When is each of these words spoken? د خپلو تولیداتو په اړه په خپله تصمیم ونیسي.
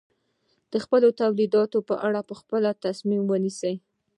د 0.71 0.73
خپلو 0.83 1.07
تولیداتو 1.21 1.77
په 1.89 1.95
اړه 2.07 2.19
په 2.29 2.33
خپله 2.41 2.69
تصمیم 2.85 3.23
ونیسي. 3.27 3.73